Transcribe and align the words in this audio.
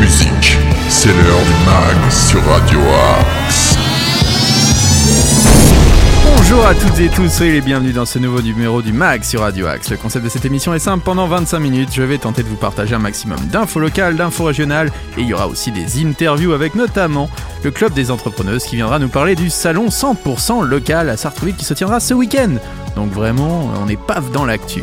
musique. 0.00 0.58
C'est 0.88 1.08
l'heure 1.08 1.42
du 1.42 1.64
mag 1.64 2.10
sur 2.10 2.44
Radio 2.44 2.78
Axe. 3.18 3.76
Bonjour 6.36 6.66
à 6.66 6.74
toutes 6.74 6.98
et 7.00 7.08
tous, 7.08 7.28
soyez 7.28 7.52
les 7.52 7.60
bienvenus 7.60 7.94
dans 7.94 8.04
ce 8.04 8.18
nouveau 8.18 8.42
numéro 8.42 8.82
du 8.82 8.92
MAG 8.92 9.24
sur 9.24 9.40
Radio 9.40 9.66
Axe. 9.66 9.90
Le 9.90 9.96
concept 9.96 10.24
de 10.24 10.30
cette 10.30 10.44
émission 10.44 10.74
est 10.74 10.78
simple, 10.78 11.04
pendant 11.04 11.26
25 11.26 11.58
minutes, 11.58 11.88
je 11.92 12.02
vais 12.02 12.18
tenter 12.18 12.42
de 12.42 12.48
vous 12.48 12.56
partager 12.56 12.94
un 12.94 12.98
maximum 12.98 13.38
d'infos 13.50 13.80
locales, 13.80 14.16
d'infos 14.16 14.44
régionales, 14.44 14.90
et 15.16 15.22
il 15.22 15.26
y 15.26 15.34
aura 15.34 15.48
aussi 15.48 15.72
des 15.72 16.04
interviews 16.04 16.52
avec 16.52 16.74
notamment 16.74 17.30
le 17.62 17.70
Club 17.70 17.92
des 17.94 18.10
Entrepreneuses 18.10 18.64
qui 18.64 18.76
viendra 18.76 18.98
nous 18.98 19.08
parler 19.08 19.34
du 19.34 19.48
salon 19.48 19.86
100% 19.86 20.64
local 20.64 21.08
à 21.08 21.16
Sartrouville 21.16 21.56
qui 21.56 21.64
se 21.64 21.74
tiendra 21.74 21.98
ce 21.98 22.14
week-end. 22.14 22.56
Donc 22.94 23.10
vraiment, 23.10 23.70
on 23.82 23.88
est 23.88 23.96
paf 23.96 24.30
dans 24.30 24.44
l'actu. 24.44 24.82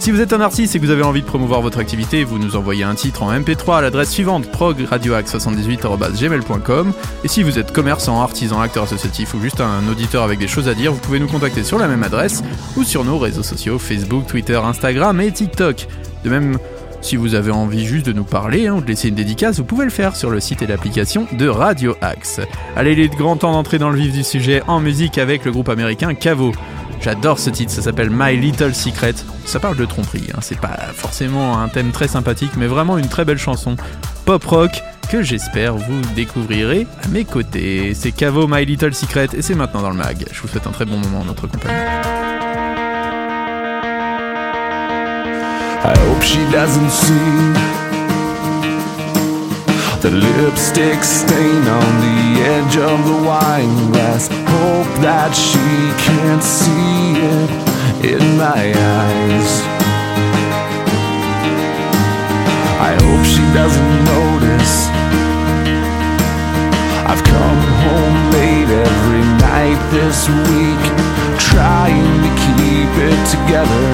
Si 0.00 0.10
vous 0.10 0.20
êtes 0.22 0.32
un 0.32 0.40
artiste 0.40 0.74
et 0.74 0.80
que 0.80 0.86
vous 0.86 0.90
avez 0.90 1.02
envie 1.02 1.20
de 1.20 1.26
promouvoir 1.26 1.60
votre 1.60 1.78
activité, 1.78 2.24
vous 2.24 2.38
nous 2.38 2.56
envoyez 2.56 2.84
un 2.84 2.94
titre 2.94 3.22
en 3.22 3.38
MP3 3.38 3.76
à 3.76 3.82
l'adresse 3.82 4.10
suivante 4.10 4.50
progradioax78.gmail.com 4.50 6.94
Et 7.22 7.28
si 7.28 7.42
vous 7.42 7.58
êtes 7.58 7.70
commerçant, 7.70 8.22
artisan, 8.22 8.62
acteur 8.62 8.84
associatif 8.84 9.34
ou 9.34 9.42
juste 9.42 9.60
un 9.60 9.86
auditeur 9.90 10.22
avec 10.22 10.38
des 10.38 10.48
choses 10.48 10.68
à 10.68 10.74
dire, 10.74 10.94
vous 10.94 11.00
pouvez 11.00 11.20
nous 11.20 11.28
contacter 11.28 11.64
sur 11.64 11.78
la 11.78 11.86
même 11.86 12.02
adresse 12.02 12.42
ou 12.78 12.84
sur 12.84 13.04
nos 13.04 13.18
réseaux 13.18 13.42
sociaux 13.42 13.78
Facebook, 13.78 14.26
Twitter, 14.26 14.56
Instagram 14.56 15.20
et 15.20 15.32
TikTok. 15.32 15.86
De 16.24 16.30
même, 16.30 16.56
si 17.02 17.16
vous 17.16 17.34
avez 17.34 17.50
envie 17.50 17.84
juste 17.84 18.06
de 18.06 18.14
nous 18.14 18.24
parler 18.24 18.68
hein, 18.68 18.76
ou 18.76 18.80
de 18.80 18.86
laisser 18.86 19.08
une 19.08 19.16
dédicace, 19.16 19.58
vous 19.58 19.64
pouvez 19.64 19.84
le 19.84 19.90
faire 19.90 20.16
sur 20.16 20.30
le 20.30 20.40
site 20.40 20.62
et 20.62 20.66
l'application 20.66 21.26
de 21.30 21.46
Radio 21.46 21.94
Axe. 22.00 22.40
Allez, 22.74 22.92
il 22.92 23.00
est 23.00 23.14
grand 23.14 23.36
temps 23.36 23.52
d'entrer 23.52 23.78
dans 23.78 23.90
le 23.90 23.98
vif 23.98 24.14
du 24.14 24.24
sujet 24.24 24.62
en 24.66 24.80
musique 24.80 25.18
avec 25.18 25.44
le 25.44 25.52
groupe 25.52 25.68
américain 25.68 26.14
Cavo. 26.14 26.52
J'adore 27.00 27.38
ce 27.38 27.48
titre, 27.48 27.72
ça 27.72 27.82
s'appelle 27.82 28.10
My 28.10 28.36
Little 28.36 28.74
Secret. 28.74 29.14
Ça 29.46 29.58
parle 29.58 29.76
de 29.76 29.86
tromperie, 29.86 30.28
hein. 30.34 30.38
c'est 30.42 30.60
pas 30.60 30.76
forcément 30.94 31.58
un 31.58 31.68
thème 31.68 31.92
très 31.92 32.08
sympathique, 32.08 32.52
mais 32.56 32.66
vraiment 32.66 32.98
une 32.98 33.08
très 33.08 33.24
belle 33.24 33.38
chanson 33.38 33.76
pop 34.26 34.44
rock 34.44 34.82
que 35.10 35.22
j'espère 35.22 35.76
vous 35.76 36.00
découvrirez 36.14 36.86
à 37.02 37.08
mes 37.08 37.24
côtés. 37.24 37.94
C'est 37.94 38.12
Cavo 38.12 38.46
My 38.46 38.64
Little 38.64 38.94
Secret 38.94 39.28
et 39.32 39.42
c'est 39.42 39.54
maintenant 39.54 39.82
dans 39.82 39.90
le 39.90 39.96
mag. 39.96 40.26
Je 40.30 40.40
vous 40.40 40.48
souhaite 40.48 40.66
un 40.66 40.72
très 40.72 40.84
bon 40.84 40.98
moment 40.98 41.20
en 41.20 41.24
notre 41.24 41.46
compagnie. 41.46 41.74
The 50.00 50.10
lipstick 50.10 51.04
stain 51.04 51.62
on 51.68 51.92
the 52.00 52.40
edge 52.40 52.76
of 52.78 53.04
the 53.04 53.22
wine 53.28 53.92
glass. 53.92 54.28
Hope 54.28 54.92
that 55.04 55.36
she 55.36 55.92
can't 56.00 56.42
see 56.42 57.20
it 57.20 57.50
in 58.08 58.24
my 58.38 58.72
eyes. 58.72 59.50
I 62.80 62.96
hope 62.96 63.24
she 63.28 63.44
doesn't 63.52 63.96
notice. 64.08 64.88
I've 67.04 67.20
come 67.20 67.60
home 67.84 68.18
late 68.32 68.72
every 68.72 69.24
night 69.44 69.80
this 69.92 70.32
week, 70.48 70.82
trying 71.36 72.08
to 72.24 72.30
keep 72.48 72.92
it 73.04 73.20
together. 73.28 73.84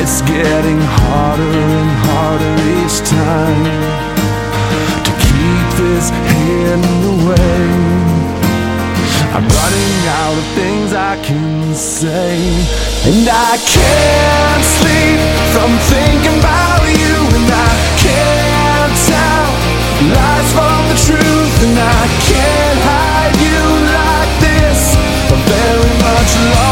It's 0.00 0.22
getting 0.22 0.80
harder 0.80 1.42
and 1.44 1.90
harder 2.08 2.54
each 2.72 3.04
time 3.06 4.09
this 6.00 6.10
hidden 6.10 6.82
away. 7.12 7.60
I'm 9.36 9.46
running 9.46 9.98
out 10.20 10.36
of 10.40 10.46
things 10.56 10.92
I 10.92 11.14
can 11.22 11.74
say, 11.74 12.40
and 13.08 13.28
I 13.28 13.52
can't 13.76 14.64
sleep 14.80 15.20
from 15.52 15.70
thinking 15.92 16.38
about 16.40 16.82
you, 16.88 17.16
and 17.36 17.48
I 17.68 17.72
can't 18.04 18.94
tell 19.12 19.48
lies 20.16 20.48
from 20.56 20.80
the 20.90 20.98
truth, 21.06 21.56
and 21.68 21.78
I 21.78 22.02
can't 22.28 22.80
hide 22.90 23.36
you 23.46 23.62
like 23.98 24.32
this 24.46 24.80
for 25.28 25.38
very 25.52 25.94
much 26.00 26.32
longer. 26.54 26.69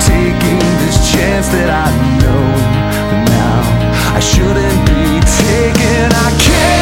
Taking 0.00 0.58
this 0.82 0.96
chance 1.12 1.48
that 1.48 1.70
I 1.70 1.88
know. 2.20 2.44
Now 3.34 3.60
I 4.16 4.20
shouldn't 4.20 4.80
be 4.88 5.20
taking 5.42 6.10
I 6.26 6.30
can't 6.38 6.77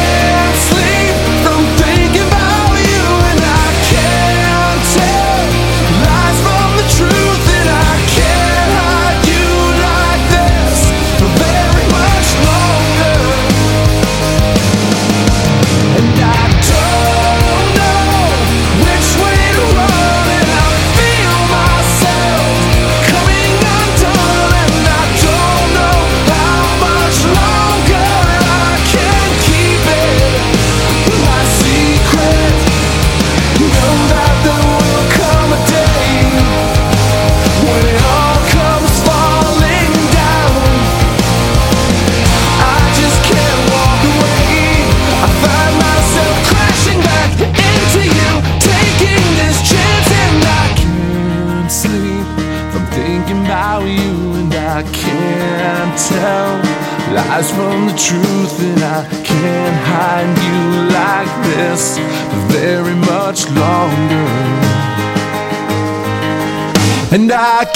I 67.29 67.66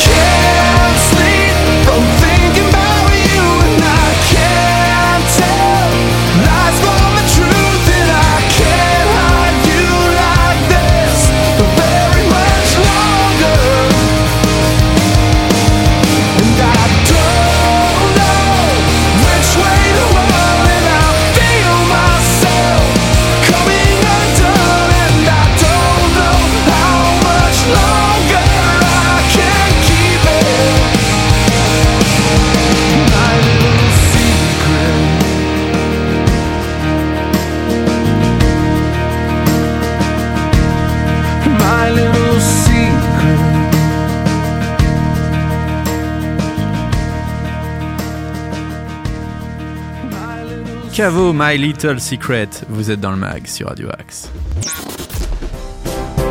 Cavo, 51.02 51.34
My 51.34 51.58
Little 51.58 52.00
Secret. 52.00 52.48
Vous 52.70 52.92
êtes 52.92 53.00
dans 53.00 53.10
le 53.10 53.18
mag 53.18 53.48
sur 53.48 53.70
Radio 53.70 53.88
Axe. 53.98 54.30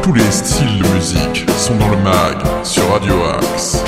Tous 0.00 0.12
les 0.12 0.30
styles 0.30 0.80
de 0.80 0.86
musique 0.94 1.50
sont 1.58 1.76
dans 1.76 1.88
le 1.88 1.96
mag 1.96 2.36
sur 2.62 2.88
Radio 2.88 3.20
Axe. 3.24 3.82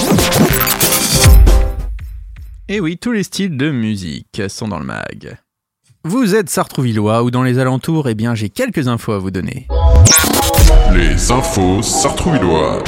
Et 2.66 2.80
oui, 2.80 2.98
tous 2.98 3.12
les 3.12 3.22
styles 3.22 3.56
de 3.56 3.70
musique 3.70 4.42
sont 4.48 4.66
dans 4.66 4.80
le 4.80 4.84
mag. 4.84 5.36
Vous 6.02 6.34
êtes 6.34 6.50
Sartrouvillois 6.50 7.22
ou 7.22 7.30
dans 7.30 7.44
les 7.44 7.60
alentours, 7.60 8.08
eh 8.08 8.16
bien 8.16 8.34
j'ai 8.34 8.48
quelques 8.48 8.88
infos 8.88 9.12
à 9.12 9.18
vous 9.20 9.30
donner. 9.30 9.68
Les 10.92 11.30
infos 11.30 11.80
sartrouvilloises. 11.82 12.82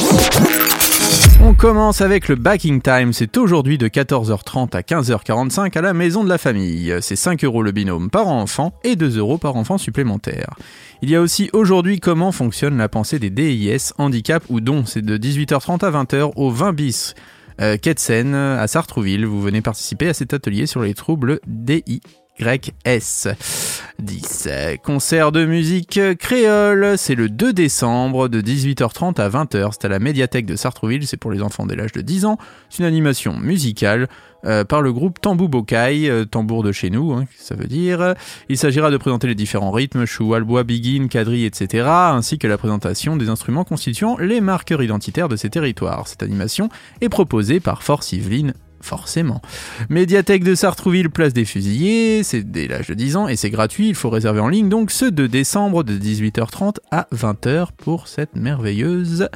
On 1.42 1.52
commence 1.52 2.00
avec 2.00 2.28
le 2.28 2.36
backing 2.36 2.80
time, 2.80 3.12
c'est 3.12 3.36
aujourd'hui 3.36 3.76
de 3.76 3.88
14h30 3.88 4.74
à 4.76 4.80
15h45 4.80 5.76
à 5.76 5.80
la 5.82 5.92
maison 5.92 6.24
de 6.24 6.28
la 6.28 6.38
famille. 6.38 6.94
C'est 7.00 7.16
5 7.16 7.44
euros 7.44 7.62
le 7.62 7.72
binôme 7.72 8.08
par 8.08 8.28
enfant 8.28 8.72
et 8.82 8.96
2 8.96 9.18
euros 9.18 9.38
par 9.38 9.56
enfant 9.56 9.76
supplémentaire. 9.76 10.54
Il 11.02 11.10
y 11.10 11.16
a 11.16 11.20
aussi 11.20 11.50
aujourd'hui 11.52 12.00
comment 12.00 12.32
fonctionne 12.32 12.78
la 12.78 12.88
pensée 12.88 13.18
des 13.18 13.30
DIS, 13.30 13.92
handicap 13.98 14.42
ou 14.48 14.60
dons. 14.60 14.84
C'est 14.86 15.04
de 15.04 15.18
18h30 15.18 15.84
à 15.84 15.90
20h 15.90 16.32
au 16.36 16.50
20 16.50 16.72
bis. 16.72 17.14
Euh, 17.60 17.76
Ketsen 17.76 18.34
à 18.34 18.66
Sartrouville, 18.66 19.26
vous 19.26 19.40
venez 19.40 19.60
participer 19.60 20.08
à 20.08 20.14
cet 20.14 20.34
atelier 20.34 20.66
sur 20.66 20.82
les 20.82 20.94
troubles 20.94 21.40
DI. 21.46 22.00
YS 22.40 23.28
10. 24.00 24.48
Concert 24.82 25.30
de 25.30 25.44
musique 25.44 26.00
créole, 26.18 26.98
c'est 26.98 27.14
le 27.14 27.28
2 27.28 27.52
décembre 27.52 28.28
de 28.28 28.40
18h30 28.40 29.20
à 29.20 29.28
20h. 29.28 29.70
C'est 29.72 29.84
à 29.84 29.88
la 29.88 30.00
médiathèque 30.00 30.46
de 30.46 30.56
Sartrouville, 30.56 31.06
c'est 31.06 31.16
pour 31.16 31.30
les 31.30 31.42
enfants 31.42 31.64
dès 31.64 31.76
l'âge 31.76 31.92
de 31.92 32.00
10 32.00 32.24
ans. 32.24 32.38
C'est 32.70 32.80
une 32.80 32.88
animation 32.88 33.38
musicale 33.38 34.08
euh, 34.44 34.64
par 34.64 34.82
le 34.82 34.92
groupe 34.92 35.20
Tambou 35.20 35.48
Bokai, 35.48 36.10
euh, 36.10 36.24
tambour 36.24 36.62
de 36.62 36.72
chez 36.72 36.90
nous, 36.90 37.12
hein, 37.12 37.24
ça 37.36 37.54
veut 37.54 37.66
dire. 37.66 38.14
Il 38.48 38.58
s'agira 38.58 38.90
de 38.90 38.96
présenter 38.96 39.26
les 39.26 39.34
différents 39.34 39.70
rythmes, 39.70 40.04
chou, 40.04 40.34
albois, 40.34 40.64
biguine, 40.64 41.08
quadrille, 41.08 41.46
etc., 41.46 41.86
ainsi 41.88 42.38
que 42.38 42.46
la 42.46 42.58
présentation 42.58 43.16
des 43.16 43.28
instruments 43.28 43.64
constituant 43.64 44.18
les 44.18 44.40
marqueurs 44.40 44.82
identitaires 44.82 45.28
de 45.28 45.36
ces 45.36 45.50
territoires. 45.50 46.08
Cette 46.08 46.22
animation 46.22 46.68
est 47.00 47.08
proposée 47.08 47.60
par 47.60 47.82
Force 47.82 48.12
Yveline 48.12 48.54
forcément. 48.84 49.40
Médiathèque 49.88 50.44
de 50.44 50.54
Sartrouville, 50.54 51.10
place 51.10 51.32
des 51.32 51.44
Fusillés, 51.44 52.22
c'est 52.22 52.42
dès 52.42 52.68
l'âge 52.68 52.88
de 52.88 52.94
10 52.94 53.16
ans 53.16 53.28
et 53.28 53.36
c'est 53.36 53.50
gratuit, 53.50 53.88
il 53.88 53.94
faut 53.94 54.10
réserver 54.10 54.40
en 54.40 54.48
ligne 54.48 54.68
donc 54.68 54.90
ce 54.90 55.06
2 55.06 55.26
décembre 55.26 55.82
de 55.82 55.96
18h30 55.96 56.76
à 56.90 57.08
20h 57.14 57.68
pour 57.76 58.08
cette 58.08 58.36
merveilleuse 58.36 59.28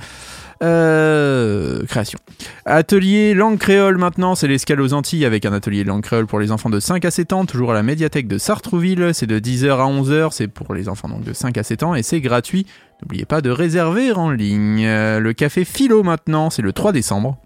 euh, 0.62 1.85
création. 1.87 2.19
Atelier 2.65 3.33
langue 3.33 3.59
créole 3.59 3.97
maintenant, 3.97 4.35
c'est 4.35 4.49
l'escale 4.49 4.81
aux 4.81 4.93
Antilles 4.93 5.25
avec 5.25 5.47
un 5.47 5.53
atelier 5.53 5.85
langue 5.85 6.03
créole 6.03 6.27
pour 6.27 6.41
les 6.41 6.50
enfants 6.50 6.71
de 6.71 6.81
5 6.81 7.05
à 7.05 7.11
7 7.11 7.33
ans, 7.33 7.47
toujours 7.47 7.71
à 7.71 7.75
la 7.75 7.83
médiathèque 7.83 8.29
de 8.29 8.39
Sartrouville, 8.39 9.11
c'est 9.15 9.27
de 9.27 9.39
10h 9.39 9.71
à 9.71 9.87
11h, 9.87 10.31
c'est 10.33 10.49
pour 10.49 10.75
les 10.75 10.89
enfants 10.89 11.09
donc 11.09 11.23
de 11.23 11.33
5 11.33 11.56
à 11.56 11.62
7 11.62 11.83
ans 11.85 11.95
et 11.95 12.03
c'est 12.03 12.21
gratuit. 12.21 12.67
N'oubliez 13.03 13.25
pas 13.25 13.41
de 13.41 13.50
réserver 13.50 14.12
en 14.12 14.31
ligne. 14.31 14.85
Euh, 14.85 15.21
le 15.21 15.33
café 15.33 15.65
Philo 15.65 16.03
maintenant, 16.03 16.50
c'est 16.50 16.62
le 16.62 16.73
3 16.73 16.93
décembre. 16.93 17.39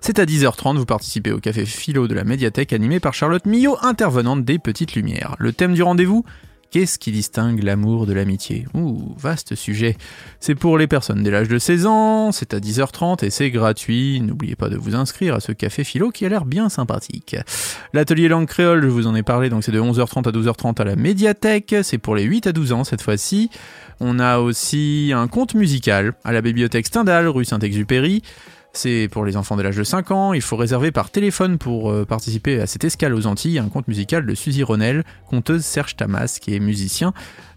C'est 0.00 0.18
à 0.18 0.24
10h30, 0.24 0.76
vous 0.76 0.86
participez 0.86 1.32
au 1.32 1.38
café 1.38 1.64
philo 1.66 2.08
de 2.08 2.14
la 2.14 2.24
médiathèque 2.24 2.72
animé 2.72 3.00
par 3.00 3.14
Charlotte 3.14 3.46
Millot, 3.46 3.76
intervenante 3.82 4.44
des 4.44 4.58
Petites 4.58 4.94
Lumières. 4.94 5.36
Le 5.38 5.52
thème 5.52 5.74
du 5.74 5.82
rendez-vous 5.82 6.24
Qu'est-ce 6.70 6.98
qui 6.98 7.12
distingue 7.12 7.62
l'amour 7.62 8.04
de 8.04 8.12
l'amitié? 8.12 8.66
Ouh, 8.74 9.14
vaste 9.16 9.54
sujet. 9.54 9.96
C'est 10.38 10.54
pour 10.54 10.76
les 10.76 10.86
personnes 10.86 11.22
dès 11.22 11.30
l'âge 11.30 11.48
de 11.48 11.58
16 11.58 11.86
ans, 11.86 12.30
c'est 12.30 12.52
à 12.52 12.58
10h30 12.58 13.24
et 13.24 13.30
c'est 13.30 13.50
gratuit. 13.50 14.20
N'oubliez 14.20 14.54
pas 14.54 14.68
de 14.68 14.76
vous 14.76 14.94
inscrire 14.94 15.34
à 15.34 15.40
ce 15.40 15.52
café 15.52 15.82
philo 15.82 16.10
qui 16.10 16.26
a 16.26 16.28
l'air 16.28 16.44
bien 16.44 16.68
sympathique. 16.68 17.36
L'atelier 17.94 18.28
langue 18.28 18.46
créole, 18.46 18.82
je 18.82 18.88
vous 18.88 19.06
en 19.06 19.14
ai 19.14 19.22
parlé, 19.22 19.48
donc 19.48 19.64
c'est 19.64 19.72
de 19.72 19.80
11h30 19.80 20.28
à 20.28 20.30
12h30 20.30 20.82
à 20.82 20.84
la 20.84 20.96
médiathèque. 20.96 21.74
C'est 21.82 21.96
pour 21.96 22.14
les 22.14 22.24
8 22.24 22.48
à 22.48 22.52
12 22.52 22.72
ans 22.72 22.84
cette 22.84 23.00
fois-ci. 23.00 23.48
On 24.00 24.18
a 24.18 24.38
aussi 24.38 25.10
un 25.14 25.26
conte 25.26 25.54
musical 25.54 26.12
à 26.22 26.32
la 26.32 26.42
bibliothèque 26.42 26.86
Stendhal, 26.86 27.28
rue 27.28 27.46
Saint-Exupéry. 27.46 28.22
C'est 28.80 29.08
pour 29.10 29.24
les 29.24 29.36
enfants 29.36 29.56
de 29.56 29.62
l'âge 29.62 29.76
de 29.76 29.82
5 29.82 30.12
ans. 30.12 30.32
Il 30.32 30.40
faut 30.40 30.54
réserver 30.54 30.92
par 30.92 31.10
téléphone 31.10 31.58
pour 31.58 31.90
euh, 31.90 32.04
participer 32.04 32.60
à 32.60 32.68
cette 32.68 32.84
escale 32.84 33.12
aux 33.12 33.26
Antilles, 33.26 33.58
un 33.58 33.68
conte 33.68 33.88
musical 33.88 34.24
de 34.24 34.36
Suzy 34.36 34.62
Ronel, 34.62 35.02
conteuse 35.28 35.64
Serge 35.64 35.96
Tamas, 35.96 36.38
qui 36.40 36.54
est 36.54 36.60
musicien. 36.60 37.12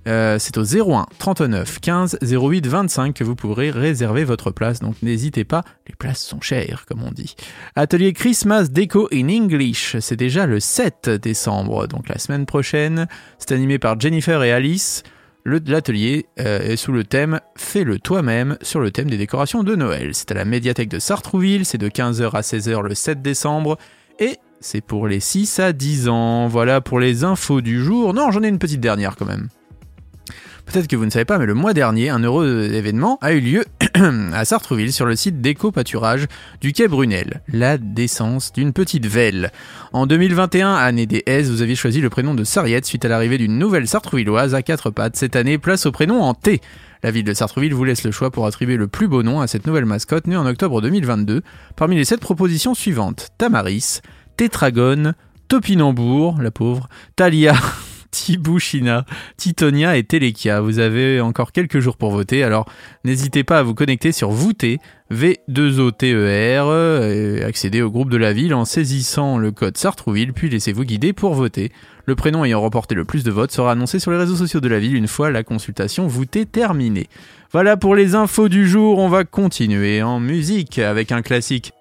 Euh, 0.07 0.38
c'est 0.39 0.57
au 0.57 0.63
01 0.63 1.06
39 1.19 1.79
15 1.79 2.18
08 2.23 2.65
25 2.65 3.13
que 3.13 3.23
vous 3.23 3.35
pourrez 3.35 3.69
réserver 3.69 4.23
votre 4.23 4.50
place, 4.50 4.79
donc 4.79 4.95
n'hésitez 5.03 5.44
pas, 5.44 5.63
les 5.88 5.94
places 5.94 6.23
sont 6.23 6.41
chères, 6.41 6.85
comme 6.88 7.03
on 7.03 7.12
dit. 7.12 7.35
Atelier 7.75 8.13
Christmas 8.13 8.69
Déco 8.71 9.07
in 9.13 9.29
English, 9.29 9.97
c'est 10.00 10.15
déjà 10.15 10.47
le 10.47 10.59
7 10.59 11.07
décembre, 11.21 11.85
donc 11.85 12.09
la 12.09 12.18
semaine 12.18 12.47
prochaine. 12.47 13.07
C'est 13.38 13.51
animé 13.51 13.77
par 13.77 14.00
Jennifer 14.00 14.41
et 14.41 14.51
Alice. 14.51 15.03
L'atelier 15.46 16.28
euh, 16.40 16.60
est 16.60 16.76
sous 16.76 16.92
le 16.92 17.04
thème 17.04 17.40
Fais-le 17.56 18.00
toi-même 18.00 18.58
sur 18.62 18.80
le 18.80 18.92
thème 18.92 19.10
des 19.10 19.18
décorations 19.18 19.64
de 19.64 19.76
Noël. 19.76 20.12
C'est 20.14 20.32
à 20.32 20.36
la 20.36 20.46
médiathèque 20.46 20.90
de 20.90 21.00
Sartrouville, 21.00 21.66
c'est 21.66 21.78
de 21.78 21.90
15h 21.90 22.32
à 22.32 22.42
16h 22.42 22.82
le 22.82 22.94
7 22.94 23.22
décembre 23.22 23.78
et 24.20 24.38
c'est 24.60 24.82
pour 24.82 25.08
les 25.08 25.20
6 25.20 25.60
à 25.60 25.74
10 25.74 26.10
ans. 26.10 26.48
Voilà 26.48 26.82
pour 26.82 27.00
les 27.00 27.24
infos 27.24 27.62
du 27.62 27.84
jour. 27.84 28.14
Non, 28.14 28.30
j'en 28.32 28.44
ai 28.44 28.48
une 28.48 28.60
petite 28.60 28.82
dernière 28.82 29.16
quand 29.16 29.26
même. 29.26 29.48
Peut-être 30.66 30.88
que 30.88 30.96
vous 30.96 31.06
ne 31.06 31.10
savez 31.10 31.25
pas, 31.25 31.38
mais 31.38 31.46
le 31.46 31.54
mois 31.54 31.74
dernier, 31.74 32.10
un 32.10 32.19
heureux 32.19 32.69
événement 32.74 33.18
a 33.22 33.34
eu 33.34 33.40
lieu 33.40 33.66
à 34.34 34.46
Sartrouville 34.46 34.94
sur 34.94 35.06
le 35.06 35.16
site 35.16 35.42
d'éco-pâturage 35.42 36.28
du 36.62 36.72
quai 36.74 36.88
Brunel, 36.88 37.42
la 37.48 37.78
décence 37.78 38.54
d'une 38.54 38.74
petite 38.74 39.06
velle. 39.06 39.52
En 39.94 40.06
2021, 40.06 40.74
année 40.74 41.06
des 41.06 41.24
S, 41.25 41.50
vous 41.50 41.62
aviez 41.62 41.75
choisi 41.75 42.02
le 42.02 42.10
prénom 42.10 42.34
de 42.34 42.44
Sarriette 42.44 42.86
suite 42.86 43.06
à 43.06 43.10
l'arrivée 43.10 43.38
d'une 43.38 43.58
nouvelle 43.58 43.88
Sartrouvilloise 43.88 44.56
à 44.56 44.62
quatre 44.62 44.92
pattes. 44.92 45.16
Cette 45.16 45.36
année, 45.36 45.58
place 45.58 45.86
au 45.86 45.92
prénom 45.92 46.22
en 46.22 46.34
T. 46.34 46.62
La 47.04 47.12
ville 47.12 47.25
de 47.25 47.34
Sartrouville 47.34 47.74
vous 47.74 47.84
laisse 47.84 48.04
le 48.04 48.12
choix 48.12 48.30
pour 48.30 48.46
attribuer 48.46 48.78
le 48.78 48.88
plus 48.88 49.07
beau 49.07 49.24
nom 49.24 49.42
à 49.42 49.48
cette 49.48 49.66
nouvelle 49.66 49.86
mascotte 49.86 50.28
née 50.28 50.38
en 50.38 50.46
octobre 50.46 50.81
2022 50.81 51.42
parmi 51.75 51.96
les 51.96 52.06
sept 52.06 52.19
propositions 52.19 52.75
suivantes. 52.75 53.30
Tamaris, 53.40 54.02
Tétragone, 54.38 55.16
Topinambour, 55.48 56.42
la 56.42 56.52
pauvre, 56.52 56.88
Talia, 57.16 57.56
Tibouchina, 58.12 59.06
Titonia 59.38 59.97
et 59.97 60.04
Telekia. 60.04 60.62
Vous 60.62 60.80
avez 60.80 61.21
encore 61.21 61.52
quelques 61.52 61.80
jours 61.80 61.97
pour 61.97 62.12
voter, 62.12 62.44
alors 62.44 62.66
n'hésitez 63.06 63.44
pas 63.44 63.59
à 63.59 63.64
vous 63.64 63.74
connecter 63.74 64.12
sur 64.12 64.31
Voter, 64.31 64.80
V2OTER, 65.12 67.04
et 67.04 67.44
accéder 67.44 67.81
au 67.81 67.90
groupe 67.90 68.09
de 68.09 68.18
la 68.18 68.33
ville 68.33 68.54
en 68.54 68.66
saisissant 68.66 69.38
le 69.38 69.52
code 69.52 69.78
Sartrouville, 69.78 70.33
puis 70.33 70.50
laissez-vous 70.50 70.83
guider 70.83 71.14
pour 71.14 71.33
voter. 71.33 71.71
Le 72.06 72.16
prénom 72.16 72.44
ayant 72.44 72.62
remporté 72.62 72.95
le 72.95 73.06
plus 73.06 73.24
de 73.24 73.31
votes 73.31 73.52
sera 73.52 73.71
annoncé 73.71 74.00
sur 74.00 74.12
les 74.12 74.18
réseaux 74.18 74.35
sociaux 74.35 74.59
de 74.59 74.68
la 74.68 74.80
ville 74.80 74.95
une 74.95 75.07
fois 75.07 75.31
la 75.31 75.44
consultation 75.44 76.07
voûtée 76.07 76.45
terminée. 76.45 77.07
Voilà 77.52 77.78
pour 77.78 77.95
les 77.95 78.16
infos 78.16 78.50
du 78.50 78.68
jour, 78.68 79.00
on 79.00 79.09
va 79.09 79.24
continuer 79.24 80.02
en 80.02 80.19
musique 80.19 80.80
avec 80.80 81.12
un 81.12 81.21
classique. 81.21 81.74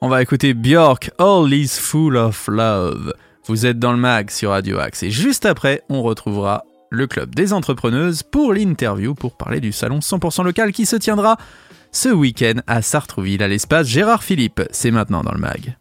On 0.00 0.08
va 0.08 0.20
écouter 0.20 0.52
Björk, 0.52 1.12
All 1.18 1.52
is 1.52 1.78
Full 1.80 2.16
of 2.16 2.48
Love. 2.48 3.14
Vous 3.46 3.66
êtes 3.66 3.78
dans 3.78 3.92
le 3.92 3.98
mag 3.98 4.30
sur 4.30 4.50
Radio 4.50 4.78
Axe 4.78 5.02
et 5.02 5.10
juste 5.10 5.46
après, 5.46 5.82
on 5.88 6.02
retrouvera 6.02 6.64
le 6.90 7.06
club 7.06 7.34
des 7.34 7.52
entrepreneuses 7.52 8.22
pour 8.22 8.52
l'interview 8.52 9.14
pour 9.14 9.36
parler 9.36 9.60
du 9.60 9.72
salon 9.72 9.98
100% 9.98 10.44
local 10.44 10.72
qui 10.72 10.86
se 10.86 10.94
tiendra 10.94 11.36
ce 11.90 12.08
week-end 12.08 12.60
à 12.66 12.82
Sartrouville 12.82 13.42
à 13.42 13.48
l'espace 13.48 13.88
Gérard 13.88 14.22
Philippe. 14.22 14.62
C'est 14.70 14.90
maintenant 14.90 15.22
dans 15.22 15.32
le 15.32 15.40
mag. 15.40 15.76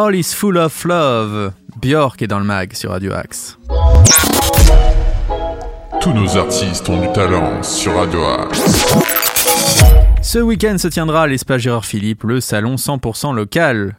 All 0.00 0.14
is 0.14 0.32
Full 0.32 0.56
of 0.58 0.84
Love. 0.84 1.50
Björk 1.82 2.22
est 2.22 2.28
dans 2.28 2.38
le 2.38 2.44
mag 2.44 2.72
sur 2.72 2.92
Radio 2.92 3.12
Axe. 3.14 3.58
Tous 6.00 6.12
nos 6.12 6.36
artistes 6.36 6.88
ont 6.88 7.00
du 7.00 7.12
talent 7.12 7.60
sur 7.64 7.96
Radio 7.96 8.22
Axe. 8.22 8.94
Ce 10.22 10.38
week-end 10.38 10.78
se 10.78 10.86
tiendra 10.86 11.22
à 11.22 11.26
l'espace 11.26 11.62
Gérard 11.62 11.84
Philippe 11.84 12.22
le 12.22 12.40
salon 12.40 12.76
100% 12.76 13.34
local 13.34 13.96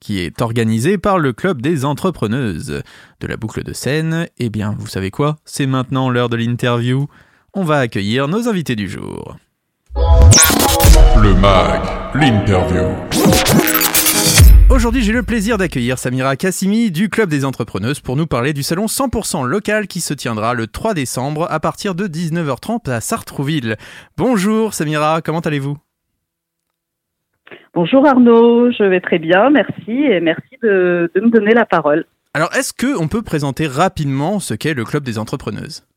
qui 0.00 0.18
est 0.18 0.42
organisé 0.42 0.98
par 0.98 1.20
le 1.20 1.32
club 1.32 1.62
des 1.62 1.84
entrepreneuses 1.84 2.82
de 3.20 3.26
la 3.28 3.36
boucle 3.36 3.62
de 3.62 3.72
Seine. 3.72 4.26
Eh 4.40 4.50
bien, 4.50 4.74
vous 4.76 4.88
savez 4.88 5.12
quoi? 5.12 5.36
C'est 5.44 5.66
maintenant 5.66 6.10
l'heure 6.10 6.30
de 6.30 6.36
l'interview. 6.36 7.06
On 7.54 7.62
va 7.62 7.78
accueillir 7.78 8.26
nos 8.26 8.48
invités 8.48 8.74
du 8.74 8.88
jour. 8.88 9.36
Le 9.94 11.32
MAG, 11.34 11.80
l'interview. 12.16 12.88
Aujourd'hui, 14.70 15.00
j'ai 15.00 15.14
le 15.14 15.22
plaisir 15.22 15.56
d'accueillir 15.56 15.96
Samira 15.96 16.36
Kassimi 16.36 16.90
du 16.90 17.08
Club 17.08 17.30
des 17.30 17.46
Entrepreneuses 17.46 18.00
pour 18.00 18.16
nous 18.16 18.26
parler 18.26 18.52
du 18.52 18.62
salon 18.62 18.84
100% 18.84 19.46
local 19.46 19.86
qui 19.86 20.00
se 20.00 20.12
tiendra 20.12 20.52
le 20.52 20.66
3 20.66 20.92
décembre 20.92 21.46
à 21.50 21.58
partir 21.58 21.94
de 21.94 22.04
19h30 22.04 22.90
à 22.90 23.00
Sartrouville. 23.00 23.76
Bonjour 24.18 24.74
Samira, 24.74 25.22
comment 25.22 25.40
allez-vous? 25.40 25.78
Bonjour 27.72 28.06
Arnaud, 28.06 28.70
je 28.70 28.84
vais 28.84 29.00
très 29.00 29.18
bien, 29.18 29.48
merci 29.48 29.90
et 29.90 30.20
merci 30.20 30.58
de, 30.62 31.10
de 31.14 31.20
me 31.22 31.30
donner 31.30 31.54
la 31.54 31.64
parole. 31.64 32.04
Alors, 32.34 32.54
est-ce 32.54 32.74
qu'on 32.74 33.08
peut 33.08 33.22
présenter 33.22 33.66
rapidement 33.66 34.38
ce 34.38 34.52
qu'est 34.52 34.74
le 34.74 34.84
Club 34.84 35.02
des 35.02 35.18
Entrepreneuses? 35.18 35.88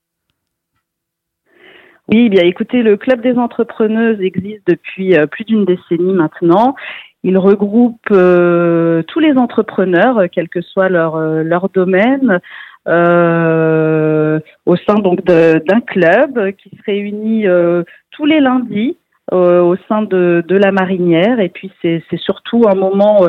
Oui, 2.07 2.29
bien 2.29 2.43
écoutez, 2.43 2.83
le 2.83 2.95
Club 2.95 3.21
des 3.21 3.37
Entrepreneuses 3.37 4.21
existe 4.21 4.65
depuis 4.65 5.15
euh, 5.15 5.27
plus 5.27 5.43
d'une 5.43 5.65
décennie 5.65 6.13
maintenant. 6.13 6.75
Il 7.23 7.37
regroupe 7.37 8.07
euh, 8.11 9.03
tous 9.03 9.19
les 9.19 9.37
entrepreneurs, 9.37 10.17
euh, 10.17 10.27
quel 10.31 10.49
que 10.49 10.61
soit 10.61 10.89
leur, 10.89 11.15
euh, 11.15 11.43
leur 11.43 11.69
domaine, 11.69 12.39
euh, 12.87 14.39
au 14.65 14.75
sein 14.75 14.95
donc 14.95 15.23
d'un 15.23 15.81
club 15.81 16.51
qui 16.57 16.69
se 16.69 16.83
réunit 16.85 17.47
euh, 17.47 17.83
tous 18.09 18.25
les 18.25 18.39
lundis 18.39 18.97
euh, 19.33 19.61
au 19.61 19.75
sein 19.87 20.01
de, 20.01 20.43
de 20.47 20.57
la 20.57 20.71
marinière. 20.71 21.39
Et 21.39 21.49
puis 21.49 21.71
c'est 21.81 22.03
surtout 22.17 22.63
un 22.67 22.73
moment 22.75 23.27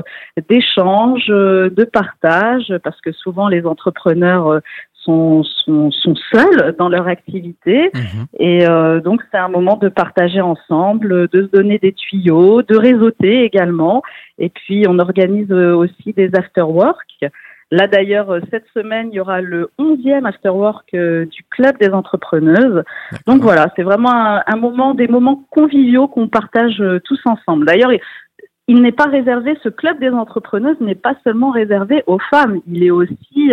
d'échange, 0.48 1.26
de 1.26 1.84
partage, 1.84 2.72
parce 2.82 3.00
que 3.02 3.12
souvent 3.12 3.48
les 3.48 3.66
entrepreneurs 3.66 4.60
sont, 5.04 5.42
sont, 5.42 5.90
sont 5.90 6.14
seuls 6.32 6.74
dans 6.78 6.88
leur 6.88 7.08
activité. 7.08 7.90
Mhm. 7.94 8.26
Et 8.38 8.66
euh, 8.66 9.00
donc, 9.00 9.22
c'est 9.30 9.38
un 9.38 9.48
moment 9.48 9.76
de 9.76 9.88
partager 9.88 10.40
ensemble, 10.40 11.28
de 11.28 11.42
se 11.42 11.48
donner 11.48 11.78
des 11.78 11.92
tuyaux, 11.92 12.62
de 12.62 12.76
réseauter 12.76 13.42
également. 13.44 14.02
Et 14.38 14.48
puis, 14.48 14.84
on 14.88 14.98
organise 14.98 15.50
euh, 15.50 15.74
aussi 15.74 16.12
des 16.12 16.30
after-work. 16.34 17.24
Là, 17.70 17.86
d'ailleurs, 17.88 18.30
euh, 18.30 18.40
cette 18.50 18.66
semaine, 18.74 19.08
il 19.10 19.16
y 19.16 19.20
aura 19.20 19.40
le 19.40 19.70
11e 19.78 20.26
after-work 20.26 20.90
du 20.94 21.44
Club 21.50 21.78
des 21.80 21.90
entrepreneuses. 21.90 22.82
Donc 23.26 23.42
voilà, 23.42 23.72
c'est 23.76 23.82
vraiment 23.82 24.12
un, 24.14 24.42
un 24.46 24.56
moment, 24.56 24.94
des 24.94 25.08
moments 25.08 25.42
conviviaux 25.50 26.06
qu'on 26.06 26.28
partage 26.28 26.82
tous 27.04 27.20
ensemble. 27.24 27.66
D'ailleurs, 27.66 27.92
il- 27.92 28.82
n'est 28.82 28.92
pas 28.92 29.04
réservé, 29.04 29.58
ce 29.62 29.68
Club 29.68 29.98
des 30.00 30.10
entrepreneuses 30.10 30.80
n'est 30.80 30.94
pas 30.94 31.14
seulement 31.24 31.50
réservé 31.50 32.02
aux 32.06 32.18
femmes, 32.30 32.60
il 32.66 32.82
est 32.84 32.90
aussi 32.90 33.52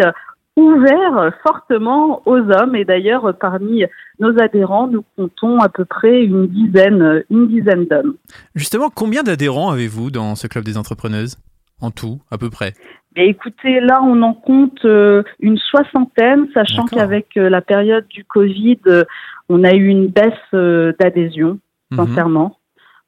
ouvert 0.59 1.33
fortement 1.45 2.21
aux 2.25 2.37
hommes. 2.37 2.75
Et 2.75 2.85
d'ailleurs, 2.85 3.33
parmi 3.39 3.83
nos 4.19 4.37
adhérents, 4.39 4.87
nous 4.87 5.03
comptons 5.15 5.59
à 5.59 5.69
peu 5.69 5.85
près 5.85 6.23
une 6.23 6.47
dizaine, 6.47 7.23
une 7.29 7.47
dizaine 7.47 7.85
d'hommes. 7.85 8.15
Justement, 8.55 8.89
combien 8.93 9.23
d'adhérents 9.23 9.71
avez-vous 9.71 10.11
dans 10.11 10.35
ce 10.35 10.47
Club 10.47 10.63
des 10.63 10.77
Entrepreneuses? 10.77 11.37
En 11.81 11.91
tout, 11.91 12.19
à 12.29 12.37
peu 12.37 12.49
près? 12.49 12.73
Écoutez, 13.15 13.79
là, 13.79 14.01
on 14.03 14.21
en 14.21 14.33
compte 14.33 14.83
euh, 14.85 15.23
une 15.39 15.57
soixantaine, 15.57 16.47
sachant 16.53 16.85
qu'avec 16.85 17.27
euh, 17.37 17.49
la 17.49 17.61
période 17.61 18.05
du 18.09 18.23
Covid, 18.25 18.79
euh, 18.87 19.03
on 19.47 19.63
a 19.63 19.73
eu 19.73 19.87
une 19.87 20.07
baisse 20.07 20.33
d'adhésion, 20.99 21.59
Mhm. 21.91 21.97
sincèrement. 21.97 22.58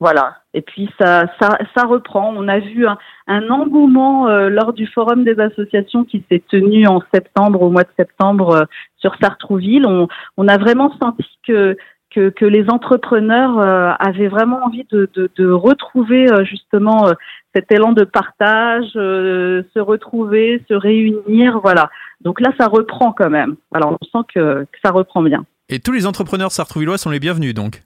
Voilà. 0.02 0.38
Et 0.56 0.64
puis 0.64 0.90
ça, 1.00 1.28
ça, 1.40 1.60
ça 1.78 1.86
reprend. 1.86 2.34
On 2.36 2.48
a 2.48 2.58
vu 2.58 2.88
un, 2.88 2.98
un 3.28 3.48
engouement 3.50 4.28
euh, 4.28 4.50
lors 4.50 4.74
du 4.74 4.88
forum 4.88 5.24
des 5.24 5.40
associations 5.40 6.06
qui 6.06 6.26
s'est 6.28 6.42
tenu 6.50 6.88
en 6.88 7.04
septembre, 7.14 7.62
au 7.62 7.70
mois 7.70 7.84
de 7.84 7.94
septembre, 7.96 8.56
euh, 8.56 8.64
sur 8.98 9.16
Sartrouville. 9.22 9.86
On, 9.86 10.08
on 10.38 10.48
a 10.48 10.58
vraiment 10.58 10.92
senti 11.00 11.26
que 11.48 11.78
que, 12.10 12.30
que 12.30 12.44
les 12.44 12.70
entrepreneurs 12.70 13.58
euh, 13.60 13.92
avaient 14.00 14.28
vraiment 14.28 14.66
envie 14.66 14.86
de, 14.92 15.10
de, 15.14 15.30
de 15.38 15.50
retrouver 15.50 16.30
euh, 16.30 16.44
justement 16.44 17.08
euh, 17.08 17.14
cet 17.56 17.72
élan 17.72 17.94
de 17.94 18.04
partage, 18.04 18.92
euh, 18.98 19.64
se 19.74 19.80
retrouver, 19.80 20.62
se 20.68 20.74
réunir, 20.74 21.62
voilà. 21.62 21.90
Donc 22.20 22.42
là, 22.42 22.52
ça 22.60 22.68
reprend 22.68 23.14
quand 23.14 23.30
même. 23.30 23.56
Alors 23.74 23.98
on 24.02 24.06
sent 24.06 24.26
que, 24.34 24.64
que 24.64 24.80
ça 24.84 24.92
reprend 24.92 25.22
bien. 25.22 25.46
Et 25.70 25.80
tous 25.80 25.94
les 25.94 26.06
entrepreneurs 26.06 26.52
sartrouvillois 26.52 26.98
sont 26.98 27.12
les 27.12 27.20
bienvenus 27.20 27.54
donc 27.54 27.82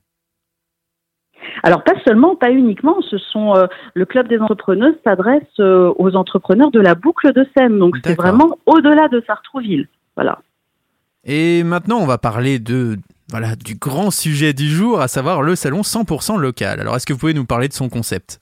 Alors 1.63 1.83
pas 1.83 1.93
seulement, 2.05 2.35
pas 2.35 2.51
uniquement, 2.51 3.01
ce 3.01 3.17
sont 3.17 3.55
euh, 3.55 3.67
le 3.93 4.05
club 4.05 4.27
des 4.27 4.39
entrepreneuses 4.39 4.95
s'adresse 5.03 5.43
euh, 5.59 5.93
aux 5.97 6.15
entrepreneurs 6.15 6.71
de 6.71 6.79
la 6.79 6.95
boucle 6.95 7.33
de 7.33 7.45
Seine, 7.57 7.79
donc 7.79 7.95
c'est 8.03 8.15
vraiment 8.15 8.57
au-delà 8.65 9.07
de 9.07 9.23
Sartrouville. 9.25 9.87
Voilà. 10.15 10.39
Et 11.23 11.63
maintenant, 11.63 11.97
on 11.97 12.05
va 12.05 12.17
parler 12.17 12.59
de 12.59 12.97
voilà 13.31 13.55
du 13.55 13.75
grand 13.75 14.11
sujet 14.11 14.53
du 14.53 14.67
jour, 14.67 15.01
à 15.01 15.07
savoir 15.07 15.41
le 15.41 15.55
salon 15.55 15.81
100% 15.81 16.37
local. 16.39 16.79
Alors, 16.79 16.95
est-ce 16.95 17.05
que 17.07 17.13
vous 17.13 17.19
pouvez 17.19 17.33
nous 17.33 17.45
parler 17.45 17.67
de 17.67 17.73
son 17.73 17.89
concept? 17.89 18.39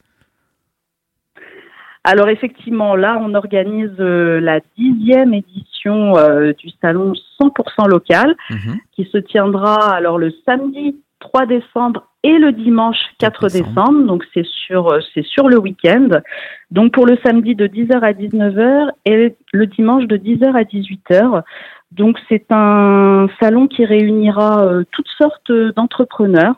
Alors 2.05 2.27
effectivement, 2.27 2.95
là, 2.97 3.17
on 3.21 3.33
organise 3.33 3.95
euh, 3.99 4.41
la 4.41 4.59
dixième 4.77 5.33
édition 5.33 6.17
euh, 6.17 6.51
du 6.51 6.69
salon 6.81 7.13
100% 7.39 7.87
local, 7.87 8.35
Mhm. 8.49 8.77
qui 8.91 9.05
se 9.05 9.17
tiendra 9.17 9.93
alors 9.95 10.17
le 10.17 10.31
samedi 10.45 10.97
3 11.19 11.45
décembre 11.45 12.09
et 12.23 12.37
le 12.37 12.51
dimanche 12.51 12.97
4 13.19 13.41
4 13.41 13.53
décembre. 13.53 14.03
Donc 14.05 14.23
c'est 14.33 14.45
sur 14.45 14.91
euh, 14.91 14.99
c'est 15.13 15.25
sur 15.25 15.49
le 15.49 15.57
week-end. 15.57 16.09
Donc 16.71 16.93
pour 16.93 17.05
le 17.05 17.17
samedi 17.23 17.55
de 17.55 17.67
10h 17.67 17.99
à 17.99 18.13
19h 18.13 18.91
et 19.05 19.35
le 19.51 19.67
dimanche 19.67 20.05
de 20.05 20.17
10h 20.17 20.55
à 20.55 20.63
18h. 20.63 21.43
Donc 21.93 22.17
c'est 22.27 22.45
un 22.49 23.27
salon 23.39 23.67
qui 23.67 23.85
réunira 23.85 24.65
euh, 24.65 24.83
toutes 24.91 25.09
sortes 25.17 25.51
d'entrepreneurs, 25.75 26.55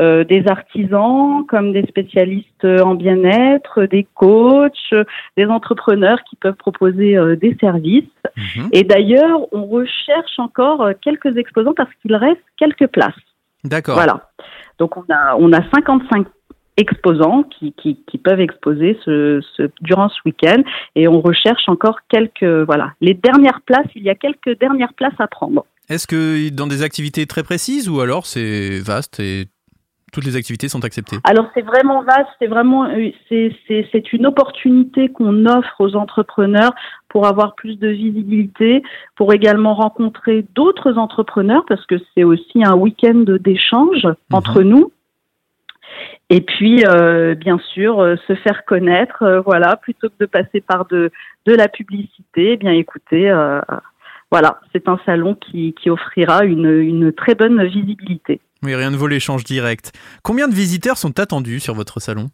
euh, 0.00 0.24
des 0.24 0.48
artisans 0.48 1.44
comme 1.46 1.72
des 1.72 1.84
spécialistes 1.86 2.64
en 2.64 2.94
bien-être, 2.94 3.84
des 3.84 4.06
coachs, 4.14 4.94
des 5.36 5.46
entrepreneurs 5.46 6.18
qui 6.28 6.34
peuvent 6.36 6.56
proposer 6.56 7.16
euh, 7.16 7.36
des 7.36 7.56
services. 7.60 8.04
Mhm. 8.36 8.68
Et 8.72 8.82
d'ailleurs, 8.82 9.40
on 9.52 9.66
recherche 9.66 10.38
encore 10.38 10.88
quelques 11.00 11.36
exposants 11.36 11.74
parce 11.74 11.90
qu'il 12.02 12.14
reste 12.16 12.42
quelques 12.56 12.88
places. 12.88 13.14
D'accord. 13.62 13.94
Voilà. 13.94 14.30
Donc 14.78 14.96
on 14.96 15.04
a 15.08 15.36
on 15.38 15.52
a 15.52 15.62
55 15.74 16.26
exposants 16.76 17.44
qui, 17.44 17.74
qui, 17.74 18.18
peuvent 18.18 18.40
exposer 18.40 18.98
durant 19.80 20.08
ce 20.10 20.18
week-end 20.26 20.62
et 20.94 21.08
on 21.08 21.20
recherche 21.20 21.68
encore 21.68 22.00
quelques 22.08 22.44
voilà 22.44 22.92
les 23.00 23.14
dernières 23.14 23.60
places. 23.62 23.86
Il 23.94 24.02
y 24.02 24.10
a 24.10 24.14
quelques 24.14 24.58
dernières 24.58 24.92
places 24.94 25.18
à 25.18 25.26
prendre. 25.26 25.64
Est-ce 25.88 26.06
que 26.06 26.50
dans 26.50 26.66
des 26.66 26.82
activités 26.82 27.26
très 27.26 27.42
précises 27.42 27.88
ou 27.88 28.00
alors 28.00 28.26
c'est 28.26 28.80
vaste 28.80 29.20
et 29.20 29.46
toutes 30.12 30.24
les 30.24 30.36
activités 30.36 30.68
sont 30.68 30.84
acceptées 30.84 31.16
Alors 31.24 31.46
c'est 31.54 31.62
vraiment 31.62 32.02
vaste, 32.02 32.28
c'est 32.38 32.46
vraiment 32.46 32.84
euh, 32.84 33.10
c'est 33.28 33.54
c'est 33.66 33.88
c'est 33.90 34.12
une 34.12 34.26
opportunité 34.26 35.08
qu'on 35.08 35.46
offre 35.46 35.80
aux 35.80 35.96
entrepreneurs 35.96 36.72
pour 37.08 37.26
avoir 37.26 37.54
plus 37.54 37.78
de 37.78 37.88
visibilité, 37.88 38.82
pour 39.16 39.32
également 39.32 39.74
rencontrer 39.74 40.44
d'autres 40.54 40.96
entrepreneurs 40.96 41.64
parce 41.66 41.84
que 41.86 41.96
c'est 42.14 42.24
aussi 42.24 42.64
un 42.64 42.74
week-end 42.74 43.24
d'échange 43.40 44.06
entre 44.32 44.62
nous. 44.62 44.92
Et 46.30 46.40
puis 46.40 46.84
euh, 46.86 47.34
bien 47.34 47.58
sûr 47.74 48.00
euh, 48.00 48.16
se 48.26 48.34
faire 48.34 48.64
connaître, 48.64 49.22
euh, 49.22 49.40
voilà, 49.40 49.76
plutôt 49.76 50.08
que 50.08 50.14
de 50.20 50.26
passer 50.26 50.60
par 50.60 50.86
de 50.86 51.10
de 51.46 51.54
la 51.54 51.68
publicité, 51.68 52.52
eh 52.52 52.56
bien 52.56 52.72
écoutez, 52.72 53.30
euh, 53.30 53.60
voilà, 54.30 54.60
c'est 54.72 54.88
un 54.88 54.98
salon 55.06 55.34
qui 55.34 55.72
qui 55.74 55.90
offrira 55.90 56.44
une 56.44 56.80
une 56.80 57.12
très 57.12 57.34
bonne 57.34 57.64
visibilité. 57.64 58.40
Oui, 58.66 58.74
rien 58.74 58.90
ne 58.90 58.96
vaut 58.96 59.06
l'échange 59.06 59.44
direct. 59.44 59.92
Combien 60.24 60.48
de 60.48 60.52
visiteurs 60.54 60.98
sont 60.98 61.20
attendus 61.20 61.60
sur 61.60 61.72
votre 61.74 62.00
salon? 62.00 62.30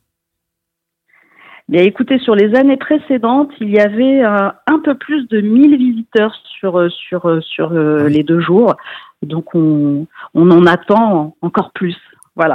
Bien, 1.68 1.82
écoutez, 1.82 2.18
sur 2.20 2.34
les 2.34 2.54
années 2.54 2.78
précédentes, 2.78 3.50
il 3.60 3.68
y 3.68 3.78
avait 3.78 4.24
euh, 4.24 4.48
un 4.66 4.78
peu 4.82 4.96
plus 4.96 5.28
de 5.28 5.42
1000 5.42 5.76
visiteurs 5.76 6.34
sur 6.58 6.78
euh, 6.78 6.88
sur 6.88 7.26
euh, 7.28 7.42
sur 7.42 7.72
euh, 7.72 8.08
les 8.08 8.22
deux 8.22 8.40
jours. 8.40 8.74
Donc 9.22 9.54
on 9.54 10.06
on 10.32 10.50
en 10.50 10.64
attend 10.64 11.36
encore 11.42 11.70
plus. 11.72 11.96
Voilà. 12.34 12.54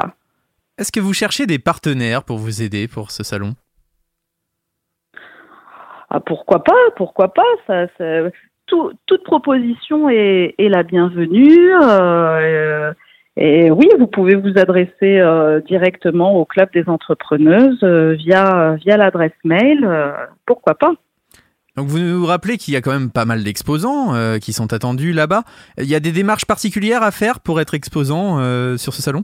Est-ce 0.79 0.91
que 0.91 0.99
vous 0.99 1.13
cherchez 1.13 1.45
des 1.45 1.59
partenaires 1.59 2.23
pour 2.23 2.39
vous 2.39 2.63
aider 2.63 2.87
pour 2.87 3.11
ce 3.11 3.21
salon? 3.23 3.53
Ah, 6.09 6.19
pourquoi 6.19 6.63
pas 6.63 6.73
Pourquoi 6.95 7.31
pas 7.31 7.43
ça, 7.67 7.85
ça- 7.99 8.29
tout- 8.65 8.91
toute 9.05 9.23
proposition 9.23 10.09
est, 10.09 10.55
est 10.57 10.69
la 10.69 10.81
bienvenue. 10.81 11.73
euh, 11.79 12.91
Et 13.39 13.69
oui, 13.69 13.87
vous 13.99 14.07
pouvez 14.07 14.33
vous 14.35 14.57
adresser 14.57 15.19
euh, 15.19 15.61
directement 15.61 16.35
au 16.35 16.45
club 16.45 16.69
des 16.73 16.89
entrepreneuses 16.89 17.79
euh, 17.83 18.13
via 18.13 18.75
via 18.75 18.97
l'adresse 18.97 19.31
mail. 19.43 19.85
euh, 19.85 20.11
pourquoi 20.47 20.73
pas 20.73 20.93
Donc 21.75 21.87
vous 21.87 21.99
nous 21.99 22.25
rappelez 22.25 22.57
qu'il 22.57 22.73
y 22.73 22.77
a 22.77 22.81
quand 22.81 22.91
même 22.91 23.11
pas 23.11 23.25
mal 23.25 23.43
d'exposants 23.43 24.13
qui 24.41 24.53
sont 24.53 24.73
attendus 24.73 25.11
là-bas. 25.13 25.43
Il 25.77 25.85
y 25.85 25.93
a 25.93 25.99
des 25.99 26.11
démarches 26.11 26.45
particulières 26.45 27.03
à 27.03 27.11
faire 27.11 27.39
pour 27.39 27.61
être 27.61 27.75
exposant 27.75 28.37
sur 28.77 28.93
ce 28.95 29.01
salon? 29.03 29.23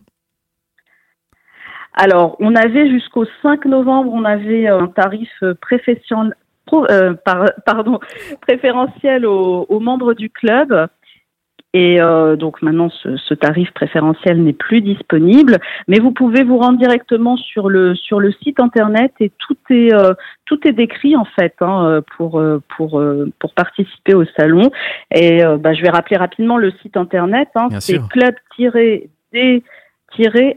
Alors, 1.95 2.36
on 2.39 2.56
avait 2.56 2.89
jusqu'au 2.89 3.26
5 3.41 3.65
novembre, 3.65 4.12
on 4.13 4.26
avait 4.26 4.67
un 4.67 4.88
tarif 4.88 5.30
préfession- 5.62 6.32
pro- 6.65 6.86
par- 7.26 7.52
pardon, 7.65 7.99
préférentiel 8.41 9.26
aux, 9.26 9.65
aux 9.69 9.80
membres 9.80 10.13
du 10.13 10.30
club. 10.30 10.88
Et 11.74 12.00
euh, 12.00 12.36
donc 12.36 12.62
maintenant, 12.62 12.90
ce, 12.90 13.18
ce 13.18 13.34
tarif 13.34 13.72
préférentiel 13.72 14.44
n'est 14.44 14.54
plus 14.54 14.82
disponible, 14.82 15.60
mais 15.88 16.00
vous 16.00 16.12
pouvez 16.12 16.44
vous 16.44 16.58
rendre 16.58 16.78
directement 16.78 17.36
sur 17.36 17.68
le 17.70 17.96
sur 17.96 18.20
le 18.20 18.32
site 18.44 18.60
internet 18.60 19.12
et 19.20 19.32
tout 19.40 19.58
est 19.72 19.92
euh, 19.94 20.14
tout 20.46 20.68
est 20.68 20.74
décrit 20.74 21.16
en 21.16 21.26
fait 21.26 21.56
hein, 21.62 22.02
pour 22.16 22.40
euh, 22.40 22.62
pour 22.78 23.00
euh, 23.00 23.32
pour 23.40 23.54
participer 23.54 24.14
au 24.14 24.26
salon. 24.38 24.70
Et 25.12 25.44
euh, 25.44 25.58
bah, 25.58 25.74
je 25.74 25.82
vais 25.82 25.90
rappeler 25.90 26.18
rapidement 26.18 26.58
le 26.58 26.72
site 26.82 26.96
internet. 26.96 27.50
Hein, 27.56 27.70
c'est 27.80 28.00
club-d 28.08 29.64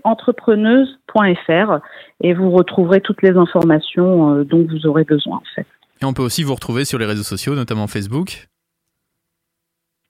entrepreneuse.fr 0.04 1.78
et 2.20 2.34
vous 2.34 2.50
retrouverez 2.50 3.00
toutes 3.00 3.22
les 3.22 3.36
informations 3.36 4.34
euh, 4.34 4.44
dont 4.44 4.66
vous 4.68 4.86
aurez 4.86 5.04
besoin 5.04 5.36
en 5.36 5.54
fait. 5.54 5.66
Et 6.02 6.04
on 6.04 6.12
peut 6.12 6.22
aussi 6.22 6.42
vous 6.42 6.54
retrouver 6.54 6.84
sur 6.84 6.98
les 6.98 7.06
réseaux 7.06 7.22
sociaux, 7.22 7.54
notamment 7.54 7.86
Facebook. 7.86 8.48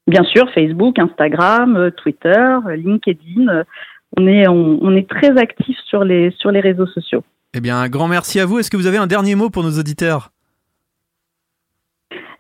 Bien 0.07 0.23
sûr, 0.25 0.49
Facebook, 0.53 0.99
Instagram, 0.99 1.77
euh, 1.77 1.90
Twitter, 1.90 2.59
euh, 2.66 2.77
LinkedIn, 2.77 3.49
euh, 3.49 3.64
on 4.16 4.27
est 4.27 4.47
on, 4.49 4.79
on 4.81 4.95
est 4.95 5.09
très 5.09 5.37
actifs 5.37 5.79
sur 5.87 6.05
les 6.05 6.31
sur 6.38 6.51
les 6.51 6.61
réseaux 6.61 6.87
sociaux. 6.87 7.25
Eh 7.55 7.61
bien, 7.61 7.79
un 7.79 7.88
grand 7.88 8.09
merci 8.09 8.38
à 8.38 8.47
vous. 8.47 8.59
Est-ce 8.59 8.71
que 8.71 8.77
vous 8.77 8.87
avez 8.87 8.99
un 8.99 9.07
dernier 9.07 9.35
mot 9.35 9.51
pour 9.51 9.62
nos 9.62 9.79
auditeurs? 9.79 10.31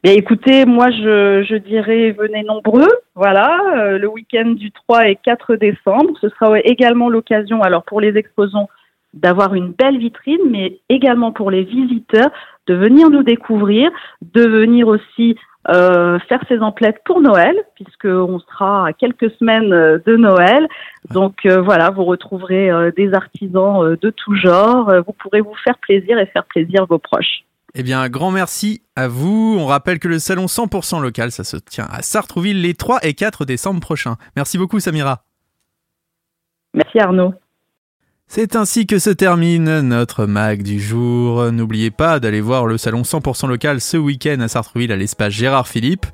Bien, 0.04 0.12
écoutez, 0.12 0.66
moi 0.66 0.90
je, 0.90 1.44
je 1.48 1.56
dirais 1.56 2.12
venez 2.12 2.44
nombreux, 2.44 2.88
voilà, 3.14 3.58
euh, 3.76 3.98
le 3.98 4.08
week-end 4.08 4.50
du 4.50 4.70
3 4.70 5.08
et 5.08 5.16
4 5.16 5.56
décembre. 5.56 6.12
Ce 6.20 6.28
sera 6.28 6.60
également 6.60 7.08
l'occasion, 7.08 7.62
alors 7.62 7.82
pour 7.82 8.00
les 8.00 8.16
exposants, 8.16 8.68
d'avoir 9.14 9.54
une 9.54 9.72
belle 9.72 9.98
vitrine, 9.98 10.50
mais 10.50 10.78
également 10.88 11.32
pour 11.32 11.50
les 11.50 11.64
visiteurs 11.64 12.30
de 12.66 12.74
venir 12.74 13.10
nous 13.10 13.22
découvrir, 13.22 13.90
de 14.22 14.42
venir 14.42 14.86
aussi 14.86 15.36
euh, 15.68 16.18
faire 16.28 16.40
ses 16.48 16.58
emplettes 16.60 17.02
pour 17.04 17.20
Noël, 17.20 17.56
puisqu'on 17.74 18.38
sera 18.38 18.88
à 18.88 18.92
quelques 18.92 19.30
semaines 19.38 19.72
euh, 19.72 19.98
de 20.06 20.16
Noël. 20.16 20.68
Donc 21.10 21.46
euh, 21.46 21.60
voilà, 21.60 21.90
vous 21.90 22.04
retrouverez 22.04 22.70
euh, 22.70 22.90
des 22.96 23.12
artisans 23.14 23.96
de 24.00 24.10
tout 24.10 24.36
genre. 24.36 24.92
Vous 25.06 25.12
pourrez 25.12 25.40
vous 25.40 25.54
faire 25.64 25.78
plaisir 25.78 26.18
et 26.18 26.26
faire 26.26 26.44
plaisir 26.44 26.86
vos 26.86 26.98
proches. 26.98 27.44
Eh 27.74 27.82
bien, 27.82 28.00
un 28.00 28.08
grand 28.08 28.30
merci 28.30 28.82
à 28.96 29.06
vous. 29.06 29.58
On 29.60 29.66
rappelle 29.66 29.98
que 29.98 30.08
le 30.08 30.18
salon 30.18 30.46
100% 30.46 31.02
local, 31.02 31.30
ça 31.30 31.44
se 31.44 31.56
tient 31.56 31.86
à 31.90 32.00
Sartrouville 32.00 32.62
les 32.62 32.74
3 32.74 33.00
et 33.02 33.12
4 33.12 33.44
décembre 33.44 33.80
prochains. 33.80 34.16
Merci 34.34 34.56
beaucoup, 34.56 34.80
Samira. 34.80 35.24
Merci 36.72 36.98
Arnaud. 36.98 37.34
C'est 38.28 38.56
ainsi 38.56 38.86
que 38.86 38.98
se 38.98 39.10
termine 39.10 39.80
notre 39.80 40.26
mag 40.26 40.62
du 40.62 40.80
jour. 40.80 41.52
N'oubliez 41.52 41.90
pas 41.90 42.20
d'aller 42.20 42.40
voir 42.40 42.66
le 42.66 42.76
salon 42.76 43.02
100% 43.02 43.46
local 43.46 43.80
ce 43.80 43.96
week-end 43.96 44.40
à 44.40 44.48
Sartrouville 44.48 44.92
à 44.92 44.96
l'espace 44.96 45.32
Gérard 45.32 45.68
Philippe. 45.68 46.06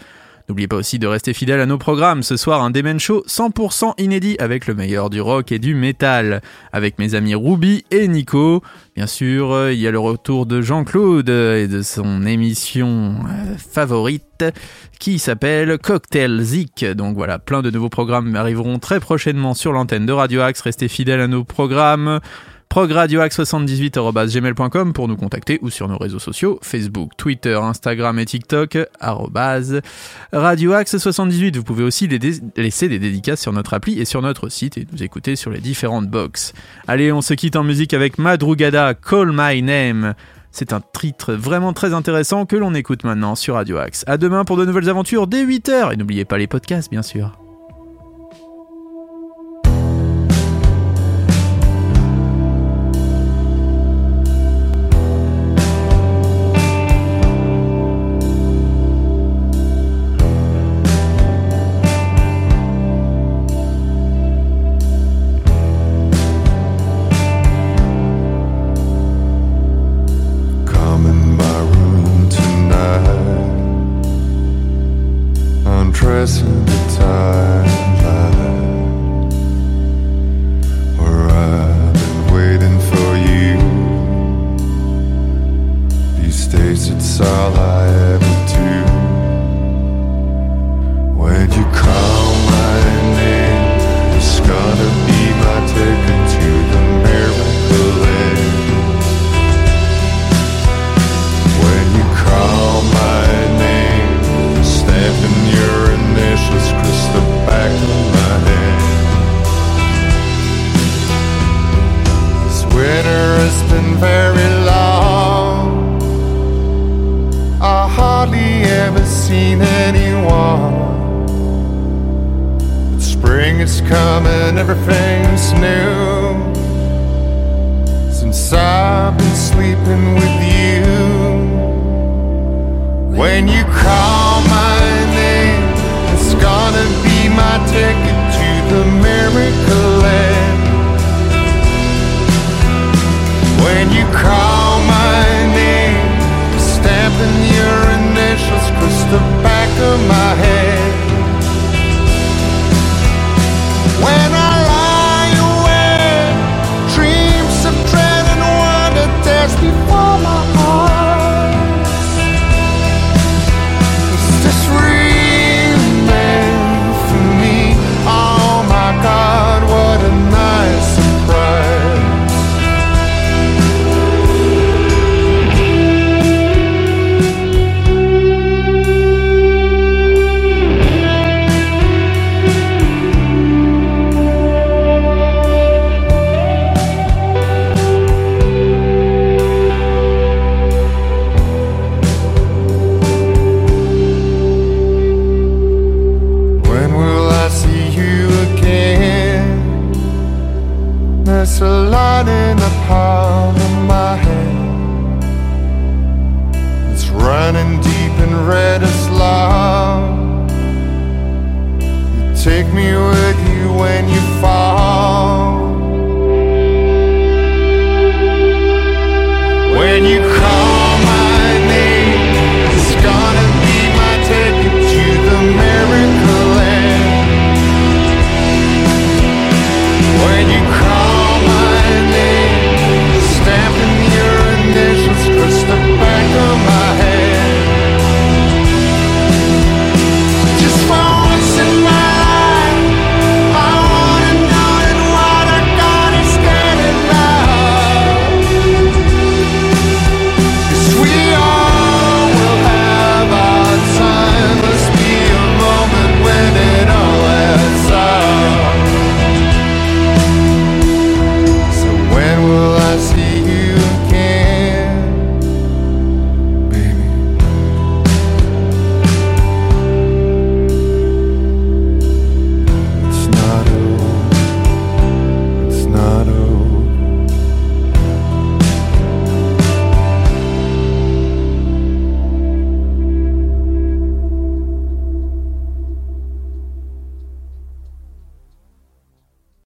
N'oubliez 0.48 0.68
pas 0.68 0.76
aussi 0.76 0.98
de 0.98 1.07
rester 1.07 1.33
fidèle 1.33 1.61
à 1.61 1.66
nos 1.66 1.78
programmes. 1.78 2.22
Ce 2.22 2.37
soir, 2.37 2.62
un 2.62 2.70
Demen 2.70 2.98
Show 2.98 3.24
100% 3.26 3.94
inédit 3.98 4.37
avec 4.38 4.66
le 4.66 4.74
meilleur 4.74 5.11
du 5.11 5.20
rock 5.20 5.52
et 5.52 5.59
du 5.59 5.74
métal. 5.74 6.42
Avec 6.72 6.98
mes 6.98 7.14
amis 7.14 7.35
Ruby 7.35 7.85
et 7.90 8.09
Nico. 8.09 8.62
Bien 8.96 9.07
sûr, 9.07 9.52
euh, 9.52 9.72
il 9.72 9.81
y 9.81 9.87
a 9.87 9.90
le 9.90 9.98
retour 9.98 10.46
de 10.46 10.61
Jean-Claude 10.61 11.28
et 11.28 11.68
de 11.68 11.83
son 11.83 12.26
émission 12.26 13.14
euh, 13.26 13.57
favorite 13.57 14.44
qui 14.98 15.18
s'appelle 15.18 15.78
Cocktail 15.78 16.40
Zik. 16.42 16.85
Donc 16.85 17.16
voilà, 17.16 17.38
plein 17.38 17.62
de 17.62 17.70
nouveaux 17.70 17.88
programmes 17.88 18.37
arriveront 18.37 18.78
très 18.78 19.00
prochainement 19.00 19.55
sur 19.55 19.72
l'antenne 19.72 20.07
de 20.07 20.12
Radio 20.12 20.42
Axe. 20.42 20.61
Restez 20.61 20.88
fidèles 20.88 21.20
à 21.20 21.28
nos 21.28 21.44
programmes 21.44 22.20
progradioaxe78.gmail.com 22.72 24.94
pour 24.94 25.06
nous 25.06 25.16
contacter 25.16 25.58
ou 25.61 25.68
sur 25.68 25.88
nos 25.88 25.98
réseaux 25.98 26.18
sociaux 26.18 26.58
Facebook, 26.62 27.11
Twitter, 27.18 27.54
Instagram 27.54 28.18
et 28.18 28.24
TikTok 28.24 28.78
arrobase 28.98 29.82
radioaxe78. 30.32 31.58
Vous 31.58 31.64
pouvez 31.64 31.85
aussi 31.85 32.08
laisser 32.56 32.88
des 32.88 32.98
dédicaces 32.98 33.42
sur 33.42 33.52
notre 33.52 33.74
appli 33.74 34.00
et 34.00 34.06
sur 34.06 34.22
notre 34.22 34.48
site 34.48 34.78
et 34.78 34.87
nous 34.90 35.02
écouter 35.02 35.37
sur 35.37 35.50
les 35.50 35.61
différentes 35.61 36.08
box. 36.08 36.54
Allez, 36.88 37.12
on 37.12 37.20
se 37.20 37.35
quitte 37.35 37.56
en 37.56 37.62
musique 37.62 37.92
avec 37.92 38.16
Madrugada, 38.16 38.94
Call 38.94 39.32
My 39.35 39.61
Name. 39.61 40.14
C'est 40.50 40.72
un 40.72 40.80
titre 40.98 41.35
vraiment 41.35 41.74
très 41.74 41.92
intéressant 41.92 42.46
que 42.46 42.56
l'on 42.56 42.74
écoute 42.74 43.04
maintenant 43.04 43.35
sur 43.35 43.56
Radio 43.56 43.76
Axe. 43.76 44.02
À 44.06 44.16
demain 44.16 44.46
pour 44.46 44.56
de 44.56 44.64
nouvelles 44.64 44.88
aventures 44.88 45.26
dès 45.26 45.44
8h 45.44 45.92
et 45.92 45.96
n'oubliez 45.96 46.24
pas 46.24 46.38
les 46.38 46.46
podcasts 46.46 46.90
bien 46.90 47.02
sûr. 47.02 47.41